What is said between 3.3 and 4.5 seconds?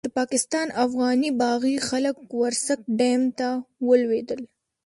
ته ولوېدل.